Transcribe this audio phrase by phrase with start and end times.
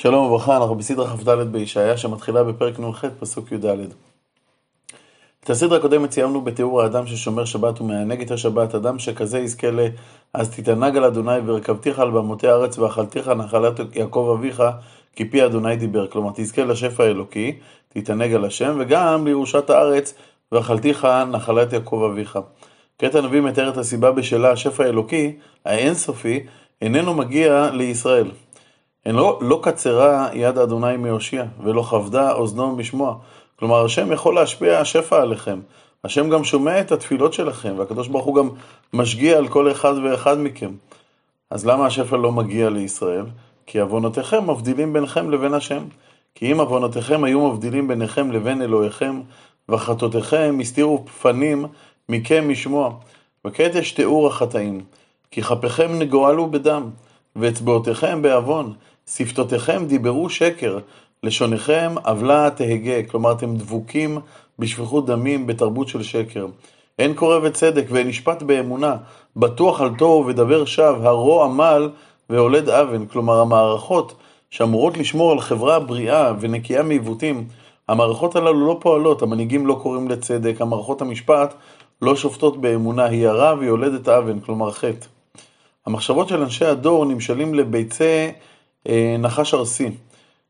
[0.00, 3.66] שלום וברכה, אנחנו בסדרה כ"ד בישעיה שמתחילה בפרק נ"ח פסוק י"ד.
[5.44, 9.80] את הסדרה הקודמת סיימנו בתיאור האדם ששומר שבת ומענג את השבת, אדם שכזה יזכה ל...
[10.34, 14.62] אז תתענג על אדוני ורכבתיך על במותי הארץ ואכלתיך נחלת יעקב אביך
[15.16, 16.06] כי פי אדוני דיבר.
[16.06, 17.58] כלומר תזכה לשפע האלוקי,
[17.88, 20.14] תתענג על השם, וגם לירושת הארץ
[20.52, 22.38] ואכלתיך נחלת יעקב אביך.
[22.98, 26.46] קטע הנביא מתאר את הסיבה בשלה השפע האלוקי, האינסופי,
[26.82, 28.30] איננו מגיע לישראל.
[29.06, 33.14] אין לא, לא קצרה יד אדוני מיושיע, ולא כבדה אוזנו משמוע.
[33.58, 35.60] כלומר, השם יכול להשפיע השפע עליכם.
[36.04, 38.48] השם גם שומע את התפילות שלכם, והקדוש ברוך הוא גם
[38.92, 40.70] משגיע על כל אחד ואחד מכם.
[41.50, 43.24] אז למה השפע לא מגיע לישראל?
[43.66, 45.82] כי עוונותיכם מבדילים ביניכם לבין השם.
[46.34, 49.20] כי אם עוונותיכם היו מבדילים ביניכם לבין אלוהיכם,
[49.68, 51.66] וחטאותיכם הסתירו פנים
[52.08, 52.90] מכם משמוע.
[53.44, 54.80] וכעת יש תיאור החטאים.
[55.30, 56.90] כי חפיכם נגואלו בדם,
[57.36, 58.72] ואצבעותיכם בעוון,
[59.16, 60.78] שפתותיכם דיברו שקר,
[61.22, 64.18] לשוניכם עוולה תהגה, כלומר אתם דבוקים
[64.58, 66.46] בשפיכות דמים בתרבות של שקר.
[66.98, 68.96] אין קורא וצדק ואין נשפט באמונה,
[69.36, 71.90] בטוח על תוהו ודבר שווא, הרוע עמל
[72.30, 74.14] והולד אבן, כלומר המערכות
[74.50, 77.48] שאמורות לשמור על חברה בריאה ונקייה מעיוותים,
[77.88, 81.54] המערכות הללו לא פועלות, המנהיגים לא קוראים לצדק, המערכות המשפט
[82.02, 85.06] לא שופטות באמונה, היא הרע והיא יולדת אבן, כלומר חטא.
[85.86, 88.32] המחשבות של אנשי הדור נמשלים לביצי
[89.18, 89.90] נחש ארסי,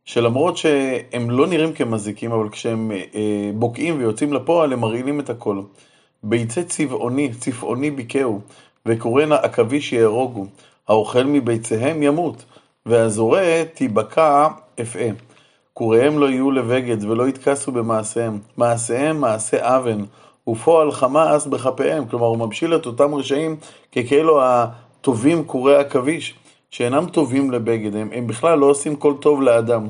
[0.04, 5.60] שלמרות שהם לא נראים כמזיקים, אבל כשהם אה, בוקעים ויוצאים לפועל, הם מרעילים את הכל.
[6.22, 8.40] ביצי צבעוני, צפעוני ביכהו,
[8.86, 10.46] וקוראנה עכביש יהרוגו,
[10.88, 12.44] האוכל מביציהם ימות,
[12.86, 14.48] והזורע תיבקע
[14.80, 15.08] אפעה.
[15.72, 20.04] קוריהם לא יהיו לבגד ולא יתכסו במעשיהם, מעשיהם מעשה אבן,
[20.48, 23.56] ופועל חמאס בכפיהם, כלומר הוא ממשיל את אותם רשעים
[23.92, 26.34] ככאלו הטובים קורי עכביש.
[26.70, 29.88] שאינם טובים לבגד, הם, הם בכלל לא עושים כל טוב לאדם.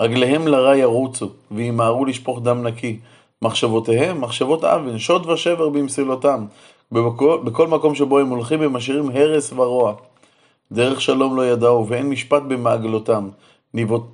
[0.00, 2.98] רגליהם לרע ירוצו, וימהרו לשפוך דם נקי.
[3.42, 6.46] מחשבותיהם, מחשבות אבן, שוד ושבר במסילותם.
[6.92, 9.94] בכל, בכל מקום שבו הם הולכים הם משאירים הרס ורוע.
[10.72, 13.28] דרך שלום לא ידעו, ואין משפט במעגלותם.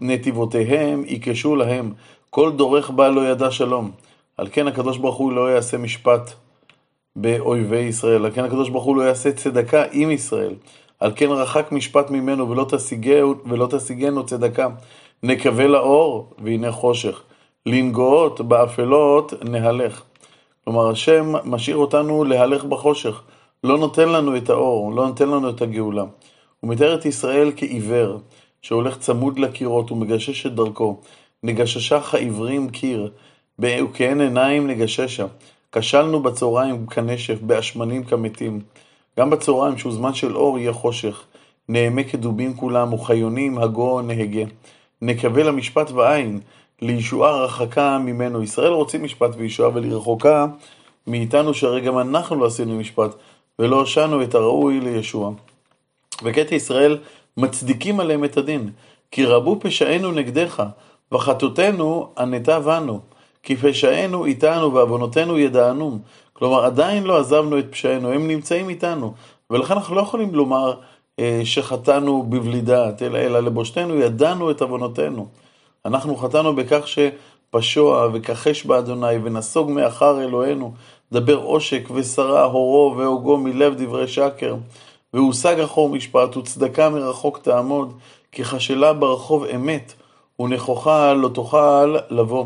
[0.01, 1.93] נתיבותיהם ייכשו להם,
[2.31, 3.91] כל דורך בה לא ידע שלום.
[4.37, 6.33] על כן הקדוש ברוך הוא לא יעשה משפט
[7.17, 10.55] באויבי ישראל, על כן הקדוש ברוך הוא לא יעשה צדקה עם ישראל.
[11.01, 14.69] על כן רחק משפט ממנו ולא, תשיגנו, ולא תשיגנו צדקה.
[15.23, 17.23] נקווה לאור והנה חושך.
[17.67, 20.03] לנגועות באפלות נהלך.
[20.65, 23.23] כלומר, השם משאיר אותנו להלך בחושך.
[23.65, 26.05] לא נותן לנו את האור, לא נותן לנו את הגאולה.
[26.61, 28.19] הוא מתאר את ישראל כעיוור,
[28.63, 31.01] שהולך צמוד לקירות ומגשש את דרכו.
[31.43, 33.11] נגששך העברים קיר,
[33.59, 35.27] וכעין עיניים נגששה.
[35.73, 38.61] כשלנו בצהריים כנשף, באשמנים כמתים.
[39.19, 41.23] גם בצהריים, שהוא זמן של אור, יהיה חושך.
[41.69, 44.45] נהמה כדובים כולם, וחיונים הגו נהגה.
[45.03, 46.41] נקווה למשפט ועין,
[46.83, 48.43] לישועה רחקה ממנו.
[48.43, 50.47] ישראל רוצים משפט וישועה, אבל היא רחוקה
[51.07, 53.11] מאיתנו, שהרי גם אנחנו לא עשינו משפט,
[53.59, 55.33] ולא הושענו את הראוי לישוע.
[56.23, 56.99] וקטע ישראל
[57.37, 58.71] מצדיקים עליהם את הדין,
[59.11, 60.63] כי רבו פשענו נגדך,
[61.13, 63.01] וחטאותינו ענתה בנו.
[63.47, 65.99] כי פשענו איתנו ועוונותינו ידענו.
[66.39, 69.15] כלומר, עדיין לא עזבנו את פשענו, הם נמצאים איתנו.
[69.51, 70.75] ולכן אנחנו לא יכולים לומר
[71.19, 75.27] אה, שחטאנו בבלי דעת, אלא, אלא לבושתנו ידענו את עוונותינו.
[75.85, 80.73] אנחנו חטאנו בכך שפשוע וכחש באדוני ונסוג מאחר אלוהינו,
[81.13, 84.57] דבר עושק ושרה הורו והוגו מלב דברי שקר.
[85.15, 87.93] והושג אחור משפט וצדקה מרחוק תעמוד,
[88.33, 89.93] כי חשלה ברחוב אמת,
[90.41, 92.45] ונכוחה לא תוכל לבוא.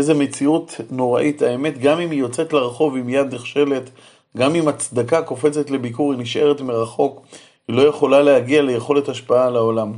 [0.00, 3.90] איזה מציאות נוראית האמת, גם אם היא יוצאת לרחוב עם יד נכשלת,
[4.36, 7.26] גם אם הצדקה קופצת לביקור, היא נשארת מרחוק,
[7.68, 9.92] היא לא יכולה להגיע ליכולת השפעה על העולם.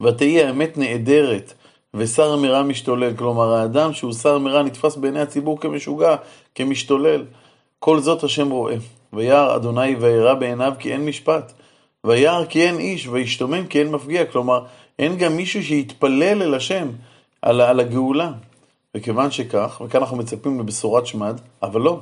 [0.00, 1.52] ותהי האמת נעדרת,
[1.94, 3.16] ושר מרע משתולל.
[3.16, 6.16] כלומר, האדם שהוא שר מרע נתפס בעיני הציבור כמשוגע,
[6.54, 7.24] כמשתולל.
[7.78, 8.76] כל זאת השם רואה.
[9.12, 11.52] וירא אדוני וירא בעיניו כי אין משפט.
[12.04, 14.24] וירא כי אין איש, וישתומם כי אין מפגיע.
[14.24, 14.64] כלומר,
[14.98, 16.88] אין גם מישהו שיתפלל אל השם
[17.42, 18.32] על, על הגאולה.
[18.96, 22.00] וכיוון שכך, וכאן אנחנו מצפים לבשורת שמד, אבל לא.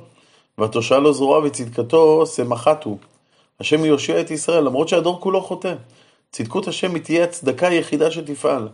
[0.58, 2.98] והתושע לו זרוע וצדקתו שמחת הוא.
[3.60, 5.74] השם יושיע את ישראל, למרות שהדור כולו חוטא.
[6.30, 8.68] צדקות השם היא תהיה הצדקה היחידה שתפעל.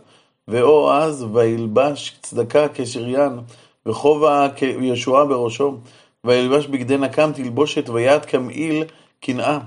[0.47, 3.39] ואו אז וילבש צדקה כשריין,
[3.85, 5.77] וכובע כישועה בראשו,
[6.23, 8.83] וילבש בגדי נקם תלבושת, ויד כמעיל
[9.19, 9.59] קנאה.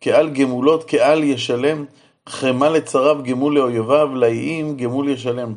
[0.00, 1.84] כעל גמולות, כעל ישלם,
[2.28, 5.54] חמה לצריו גמול לאויביו, לאיים גמול ישלם.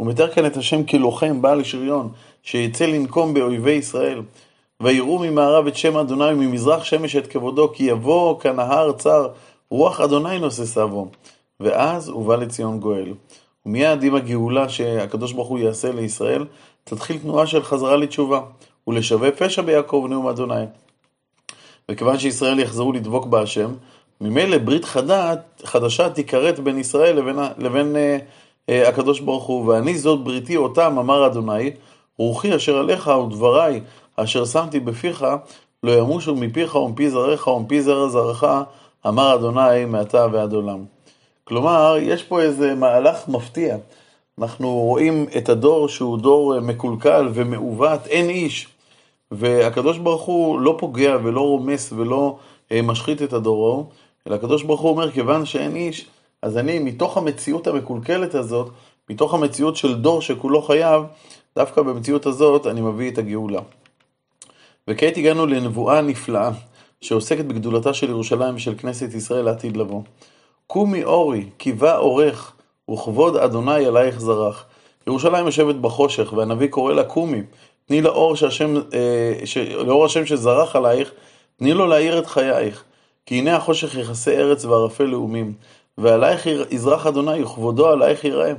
[0.00, 2.08] הוא מתאר כאן את השם כלוחם, בעל שריון,
[2.42, 4.22] שיצא לנקום באויבי ישראל.
[4.82, 9.28] ויראו ממערב את שם אדוני וממזרח שמש את כבודו, כי יבוא כנהר צר,
[9.70, 11.08] רוח אדוני נושא סבו.
[11.60, 13.14] ואז הובא לציון גואל.
[13.66, 16.44] ומיד עם הגאולה שהקדוש ברוך הוא יעשה לישראל,
[16.84, 18.40] תתחיל תנועה של חזרה לתשובה,
[18.86, 20.64] ולשווה פשע ביעקב נאום אדוני.
[21.90, 23.70] וכיוון שישראל יחזרו לדבוק בהשם,
[24.20, 28.18] ממילא ברית חדה, חדשה תיכרת בין ישראל לבין, לבין אה, אה,
[28.70, 31.70] הקדוש ברוך הוא, ואני זאת בריתי אותם, אמר אדוני,
[32.18, 33.80] רוחי אשר עליך ודבריי
[34.16, 35.26] אשר שמתי בפיך,
[35.82, 38.44] לא ימושו מפיך ומפי זרעך ומפי זרע זרעך,
[39.06, 40.84] אמר אדוני מעתה ועד עולם.
[41.44, 43.76] כלומר, יש פה איזה מהלך מפתיע.
[44.38, 48.68] אנחנו רואים את הדור שהוא דור אה, מקולקל ומעוות, אין איש.
[49.30, 52.36] והקדוש ברוך הוא לא פוגע ולא רומס ולא
[52.72, 53.84] אה, משחית את הדור ההוא,
[54.26, 56.06] אלא הקדוש ברוך הוא אומר, כיוון שאין איש,
[56.42, 58.70] אז אני, מתוך המציאות המקולקלת הזאת,
[59.10, 61.02] מתוך המציאות של דור שכולו חייב,
[61.56, 63.60] דווקא במציאות הזאת אני מביא את הגאולה.
[64.88, 66.50] וכעת הגענו לנבואה נפלאה,
[67.00, 70.02] שעוסקת בגדולתה של ירושלים ושל כנסת ישראל לעתיד לבוא.
[70.66, 72.52] קומי אורי, קיבה אורך,
[72.90, 74.64] וכבוד אדוני עלייך זרח.
[75.06, 77.42] ירושלים יושבת בחושך, והנביא קורא לה קומי,
[77.86, 79.56] תני לאור, שהשם, אה, ש...
[79.56, 81.12] לאור השם שזרח עלייך,
[81.56, 82.84] תני לו להאיר את חייך.
[83.26, 85.52] כי הנה החושך יכסה ארץ וערפל לאומים,
[85.98, 88.52] ועלייך יזרח אדוני, וכבודו עלייך יראה.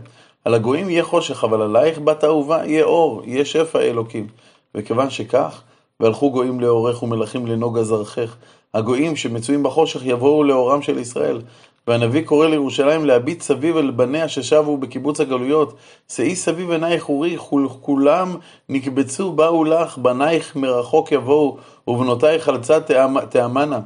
[0.46, 4.28] על הגויים יהיה חושך, אבל עלייך בת אהובה יהיה אור, יהיה שפע אלוקים.
[4.76, 5.62] וכיוון שכך,
[6.00, 8.36] והלכו גויים לאורך ומלכים לנוגה זרחך,
[8.74, 11.42] הגויים שמצויים בחושך יבואו לאורם של ישראל.
[11.88, 15.74] והנביא קורא לירושלים להביט סביב אל בניה ששבו בקיבוץ הגלויות.
[16.08, 17.38] שאי סביב עינייך אורי,
[17.82, 18.36] כולם
[18.70, 21.58] נקבצו באו לך, בנייך מרחוק יבואו,
[21.88, 22.82] ובנותייך על צד
[23.30, 23.80] תאמנה.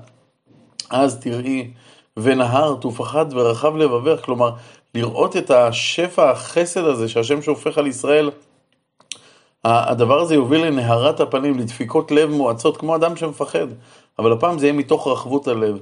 [0.89, 1.71] אז תראי,
[2.19, 4.51] ונהרת ופחד ורחב לבבך, כלומר,
[4.95, 8.31] לראות את השפע החסד הזה שהשם שופך על ישראל,
[9.63, 13.67] הדבר הזה יוביל לנהרת הפנים, לדפיקות לב מואצות, כמו אדם שמפחד.
[14.19, 15.79] אבל הפעם זה יהיה מתוך רחבות הלב.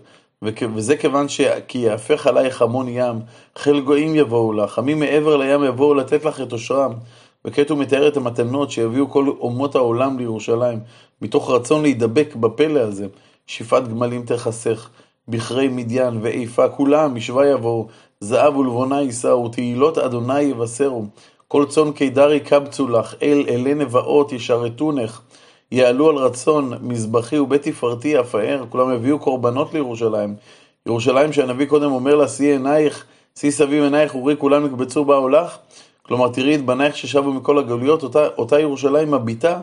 [0.76, 1.42] וזה כיוון ש...
[1.68, 3.20] כי יהפך עלייך המון ים,
[3.58, 6.94] חיל גויים יבואו לך, עמים מעבר לים יבואו לתת לך את עושרם.
[7.46, 10.80] וכעת הוא מתאר את המתנות שיביאו כל אומות העולם לירושלים,
[11.22, 13.08] מתוך רצון להידבק בפלא הזה.
[13.48, 14.90] שפעת גמלים תכסך,
[15.28, 17.88] בכרי מדיין ואיפה, כולם משווה יבואו,
[18.20, 21.06] זהב ולבונה יישאו, תהילות אדוני יבשרו.
[21.48, 25.22] כל צאן קידר יקבצו לך, אל אלי נבעות ישרתונך.
[25.72, 30.36] יעלו על רצון מזבחי ובית תפארתי אפאר, כולם הביאו קורבנות לירושלים.
[30.86, 33.06] ירושלים שהנביא קודם אומר לה, שאי עינייך,
[33.40, 35.58] שאי סביב עינייך ורי כולם יקבצו באו לך.
[36.02, 39.60] כלומר, תראי את בנייך ששבו מכל הגלויות, אותה, אותה ירושלים מביטה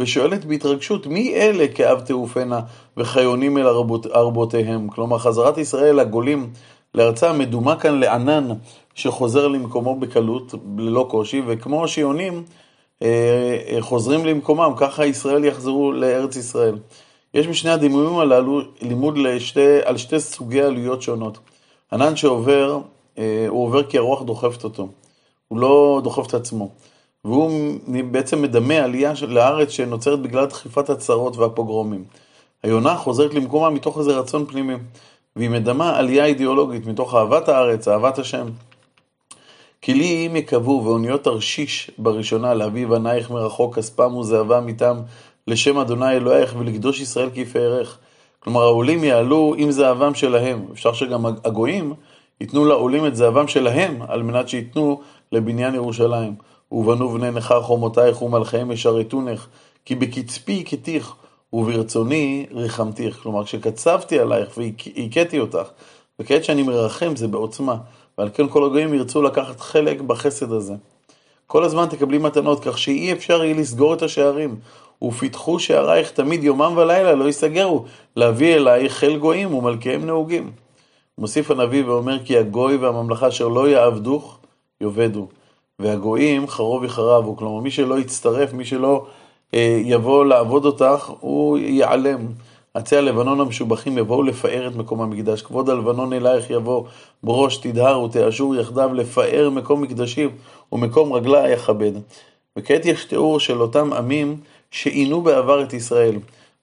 [0.00, 2.60] ושואלת בהתרגשות, מי אלה כאב תעופנה
[2.96, 3.66] וחיונים אל
[4.14, 4.88] ארבותיהם?
[4.88, 6.50] כלומר, חזרת ישראל הגולים
[6.94, 8.48] לארצה מדומה כאן לענן
[8.94, 12.44] שחוזר למקומו בקלות, ללא קושי, וכמו שיונים,
[13.02, 16.78] אה, אה, חוזרים למקומם, ככה ישראל יחזרו לארץ ישראל.
[17.34, 21.38] יש בשני הדימויים הללו לימוד לשתי, על שתי סוגי עלויות שונות.
[21.92, 22.80] ענן שעובר,
[23.18, 24.88] אה, הוא עובר כי הרוח דוחפת אותו,
[25.48, 26.70] הוא לא דוחף את עצמו.
[27.24, 27.78] והוא
[28.10, 32.04] בעצם מדמה עלייה לארץ שנוצרת בגלל דחיפת הצרות והפוגרומים.
[32.62, 34.74] היונה חוזרת למקומה מתוך איזה רצון פנימי,
[35.36, 38.46] והיא מדמה עלייה אידיאולוגית מתוך אהבת הארץ, אהבת השם.
[39.82, 44.96] כי לי אם יקבעו ואוניות תרשיש בראשונה להביא בנייך מרחוק כספם וזהבם איתם
[45.46, 47.98] לשם אדוני אלוהיך ולקדוש ישראל כיפארך.
[48.40, 50.66] כלומר העולים יעלו עם זהבם שלהם.
[50.72, 51.94] אפשר שגם הגויים
[52.40, 55.00] ייתנו לעולים את זהבם שלהם על מנת שייתנו
[55.32, 56.34] לבניין ירושלים.
[56.72, 59.46] ובנו בני נכר חומותייך ומלכיהם ישרתונך
[59.84, 61.14] כי בקצפי הכיתיך
[61.52, 63.18] וברצוני ריחמתיך.
[63.22, 65.68] כלומר כשקצבתי עלייך והכיתי אותך
[66.18, 67.76] וכעת שאני מרחם זה בעוצמה.
[68.18, 70.74] ועל כן כל הגויים ירצו לקחת חלק בחסד הזה.
[71.46, 74.56] כל הזמן תקבלי מתנות, כך שאי אפשר יהיה לסגור את השערים.
[75.02, 77.84] ופיתחו שערייך תמיד יומם ולילה לא ייסגרו,
[78.16, 80.50] להביא אלייך חיל גויים ומלכיהם נהוגים.
[81.18, 84.38] מוסיף הנביא ואומר כי הגוי והממלכה אשר לא יעבדוך,
[84.80, 85.28] יאבדו.
[85.78, 89.06] והגויים חרוב יחרבו, כלומר מי שלא יצטרף, מי שלא
[89.54, 92.26] אה, יבוא לעבוד אותך, הוא ייעלם.
[92.74, 95.42] עצי הלבנון המשובחים יבואו לפאר את מקום המקדש.
[95.42, 96.84] כבוד הלבנון אלייך יבוא,
[97.22, 100.30] בראש תדהר ותאשור יחדיו לפאר מקום מקדשים
[100.72, 101.92] ומקום רגלה יכבד.
[102.56, 104.36] וכעת יש תיאור של אותם עמים
[104.70, 106.16] שעינו בעבר את ישראל.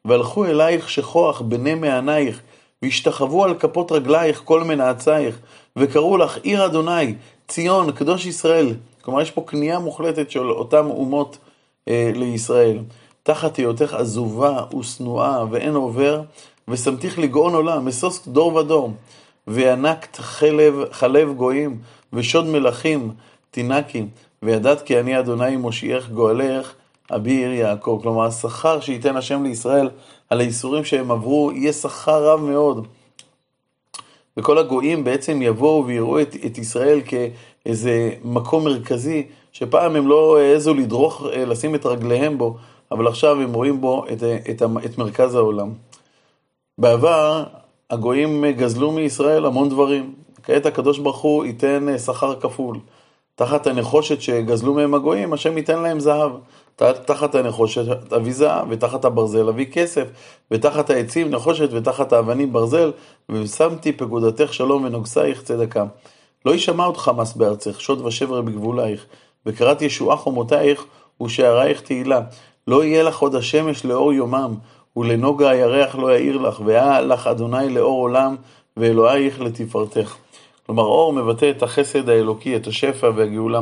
[0.06, 2.42] והלכו אלייך שכוח בני מענייך,
[2.82, 5.40] והשתחוו על כפות רגלייך כל מנעצייך,
[5.76, 7.14] וקראו לך עיר אדוני,
[7.48, 8.74] ציון, קדוש ישראל.
[9.06, 11.38] כלומר, יש פה כניעה מוחלטת של אותם אומות
[11.88, 12.80] אה, לישראל.
[13.24, 16.22] תחת היותך עזובה ושנואה ואין עובר,
[16.68, 18.92] ושמתיך לגאון עולם, משוש דור ודור.
[19.48, 21.78] וינקת חלב, חלב גויים,
[22.14, 23.12] ושוד מלכים
[23.52, 24.06] תינקי,
[24.44, 26.74] וידעת כי אני אדוני מושיעך גואלך,
[27.12, 28.00] אביר יעקב.
[28.02, 29.90] כלומר, השכר שייתן השם לישראל
[30.30, 32.88] על הייסורים שהם עברו, יהיה שכר רב מאוד.
[34.38, 40.74] וכל הגויים בעצם יבואו ויראו את, את ישראל כאיזה מקום מרכזי, שפעם הם לא העזו
[40.74, 42.58] לדרוך, אה, לשים את רגליהם בו,
[42.92, 45.70] אבל עכשיו הם רואים בו את, את, את מרכז העולם.
[46.78, 47.44] בעבר
[47.90, 50.14] הגויים גזלו מישראל המון דברים.
[50.44, 52.80] כעת הקדוש ברוך הוא ייתן אה, שכר כפול.
[53.36, 56.32] תחת הנחושת שגזלו מהם הגויים, השם ייתן להם זהב.
[56.76, 60.08] תחת הנחושת אביא זהב, ותחת הברזל אביא כסף,
[60.52, 62.92] ותחת העצים נחושת, ותחת האבנים ברזל,
[63.30, 65.86] ושמתי פקודתך שלום ונוגסייך צדקה.
[66.46, 69.06] לא יישמע עוד חמס בארצך, שוד ושבר בגבולייך,
[69.46, 70.86] וקראת ישועה חומותייך,
[71.24, 72.22] ושערייך תהילה.
[72.68, 74.56] לא יהיה לך עוד השמש לאור יומם,
[74.98, 78.36] ולנוגה הירח לא יאיר לך, והיה לך אדוני לאור עולם,
[78.78, 80.16] ואלוהיך לתפארתך.
[80.66, 83.60] כלומר, אור מבטא את החסד האלוקי, את השפע והגאולה.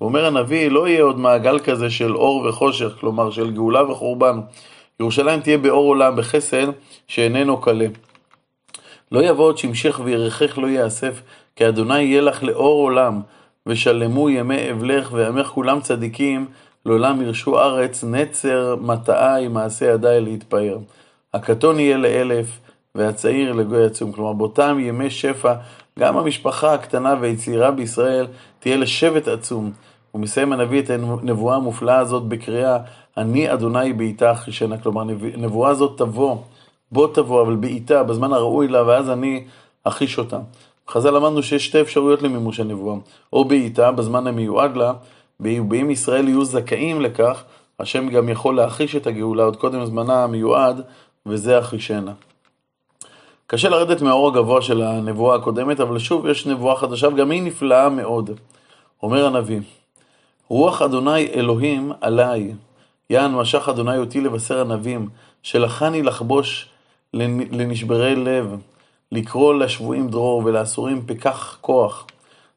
[0.00, 4.40] ואומר הנביא, לא יהיה עוד מעגל כזה של אור וחושך, כלומר של גאולה וחורבן.
[5.00, 6.66] ירושלים תהיה באור עולם, בחסד
[7.06, 7.86] שאיננו קלה.
[9.12, 11.22] לא יבוא עוד שמשך וירכך לא יאסף,
[11.56, 13.20] כי אדוני יהיה לך לאור עולם,
[13.66, 16.46] ושלמו ימי אבלך וימך כולם צדיקים,
[16.86, 20.78] לעולם ירשו ארץ, נצר מטעה עם מעשה ידיי להתפאר.
[21.34, 22.46] הקטון יהיה לאלף,
[22.94, 24.12] והצעיר לגוי עצום.
[24.12, 25.54] כלומר, באותם ימי שפע,
[25.98, 28.26] גם המשפחה הקטנה והצעירה בישראל
[28.58, 29.72] תהיה לשבט עצום.
[30.16, 32.78] הוא מסיים הנביא את הנבואה המופלאה הזאת בקריאה,
[33.16, 34.78] אני אדוני בעיתה אחישנה.
[34.78, 35.04] כלומר,
[35.36, 36.36] נבואה הזאת תבוא,
[36.92, 39.44] בוא תבוא, אבל בעיתה, בזמן הראוי לה, ואז אני
[39.84, 40.38] אחיש אותה.
[40.86, 42.96] בחז"ל למדנו שיש שתי אפשרויות למימוש הנבואה,
[43.32, 44.92] או בעיתה, בזמן המיועד לה,
[45.40, 47.44] ואם ישראל יהיו זכאים לכך,
[47.80, 50.80] השם גם יכול להחיש את הגאולה עוד קודם זמנה המיועד,
[51.26, 52.12] וזה אחישנה.
[53.46, 57.88] קשה לרדת מהאור הגבוה של הנבואה הקודמת, אבל שוב יש נבואה חדשה, וגם היא נפלאה
[57.88, 58.30] מאוד.
[59.02, 59.60] אומר הנביא,
[60.48, 62.54] רוח אדוני אלוהים עליי,
[63.10, 65.08] יען משך אדוני אותי לבשר הנביאים,
[65.42, 66.68] שלחני לחבוש
[67.52, 68.56] לנשברי לב,
[69.12, 72.06] לקרוא לשבויים דרור ולאסורים פיקח כוח.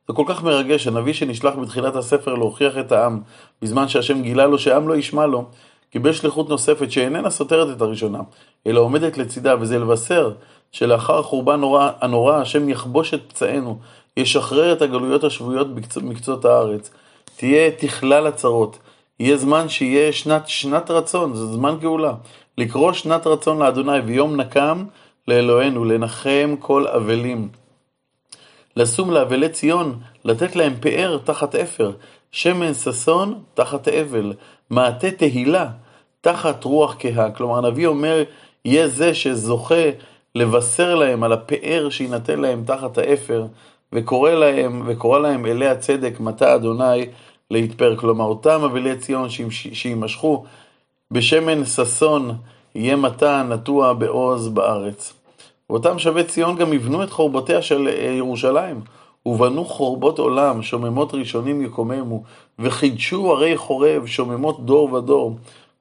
[0.07, 3.21] זה כל כך מרגש, הנביא שנשלח בתחילת הספר להוכיח את העם,
[3.61, 5.45] בזמן שהשם גילה לו שהעם לא ישמע לו,
[5.89, 8.19] קיבל שליחות נוספת שאיננה סותרת את הראשונה,
[8.67, 10.31] אלא עומדת לצידה, וזה לבשר
[10.71, 11.61] שלאחר החורבן
[12.01, 13.79] הנורא, השם יכבוש את פצעינו,
[14.17, 15.67] ישחרר את הגלויות השבויות
[16.01, 16.91] מקצות הארץ.
[17.39, 18.79] תהיה תכלל הצרות.
[19.19, 22.13] יהיה זמן שיהיה שנת, שנת רצון, זה זמן גאולה.
[22.57, 24.85] לקרוא שנת רצון לאדוני ויום נקם
[25.27, 27.49] לאלוהינו, לנחם כל אבלים.
[28.75, 31.91] לשום לאבלי ציון, לתת להם פאר תחת אפר,
[32.31, 34.33] שמן ששון תחת אבל,
[34.69, 35.69] מעטה תהילה
[36.21, 37.31] תחת רוח כהה.
[37.31, 38.23] כלומר, הנביא אומר,
[38.65, 39.89] יהיה זה שזוכה
[40.35, 43.45] לבשר להם על הפאר שיינתן להם תחת האפר,
[43.93, 47.05] וקורא להם, וקורא להם אלי הצדק, מטה אדוני
[47.51, 47.95] להתפר.
[47.95, 49.29] כלומר, אותם אבלי ציון
[49.73, 50.43] שימשכו
[51.11, 52.31] בשמן ששון,
[52.75, 55.13] יהיה מטה נטוע בעוז בארץ.
[55.69, 57.87] ואותם שבי ציון גם יבנו את חורבותיה של
[58.17, 58.81] ירושלים.
[59.25, 62.23] ובנו חורבות עולם, שוממות ראשונים יקוממו,
[62.59, 65.37] וחידשו ערי חורב, שוממות דור ודור.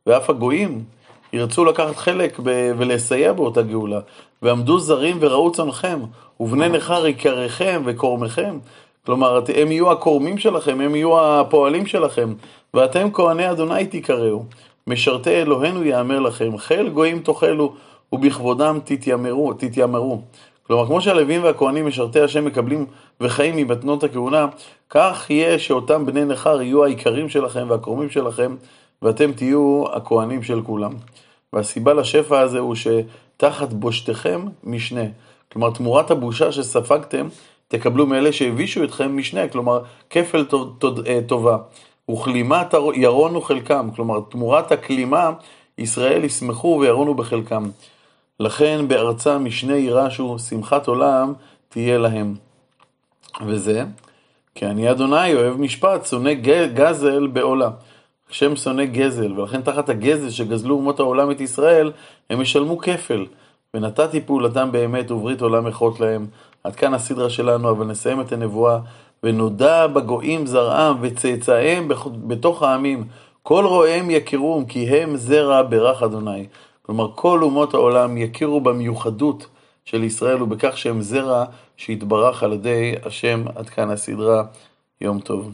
[0.07, 0.85] ואף הגויים
[1.33, 4.01] ירצו לקחת חלק ב- ולסייע באותה גאולה.
[4.43, 6.01] ועמדו זרים וראו צונכם,
[6.41, 8.59] ובני נכר יקריכם וקורמכם.
[9.07, 12.33] כלומר, הם יהיו הקורמים שלכם, הם יהיו הפועלים שלכם,
[12.75, 14.43] ואתם כהני אדוני תקראו.
[14.87, 17.75] משרתי אלוהינו יאמר לכם, חיל גויים תאכלו,
[18.13, 20.21] ובכבודם תתיימרו, תתיימרו.
[20.63, 22.87] כלומר, כמו שהלווים והכהנים משרתי השם מקבלים
[23.21, 24.47] וחיים ממתנות הכהונה,
[24.91, 28.57] כך יהיה שאותם בני נכר יהיו העיקרים שלכם והקורמים שלכם,
[29.03, 30.93] ואתם תהיו הכהנים של כולם.
[31.53, 35.05] והסיבה לשפע הזה הוא שתחת בושתכם משנה.
[35.53, 37.29] כלומר, תמורת הבושה שספגתם,
[37.69, 40.45] תקבלו מאלה שהבישו אתכם משנה, כלומר, כפל
[41.07, 41.59] אה, טובה.
[42.11, 45.31] וכלימת ירונו חלקם, כלומר, תמורת הכלימה,
[45.79, 47.71] ישראל ישמחו וירונו בחלקם.
[48.41, 51.33] לכן בארצם משנה יירשו, שמחת עולם
[51.69, 52.35] תהיה להם.
[53.47, 53.85] וזה,
[54.55, 56.33] כי אני אדוני אוהב משפט, שונא
[56.75, 57.71] גזל בעולה.
[58.31, 61.93] השם שונא גזל, ולכן תחת הגזל שגזלו אומות העולם את ישראל,
[62.31, 63.27] הם ישלמו כפל.
[63.75, 66.27] ונתתי פעולתם באמת וברית עולם אכות להם.
[66.65, 68.79] עד כאן הסדרה שלנו, אבל נסיים את הנבואה.
[69.23, 71.89] ונודע בגויים זרעם וצאצאיהם
[72.27, 73.05] בתוך העמים.
[73.43, 76.47] כל רואיהם יכירום, כי הם זרע ברך אדוני.
[76.83, 79.47] כלומר, כל אומות העולם יכירו במיוחדות
[79.85, 81.45] של ישראל ובכך שהם זרע
[81.77, 83.45] שהתברך על ידי השם.
[83.55, 84.45] עד כאן הסדרה.
[85.01, 85.51] יום טוב.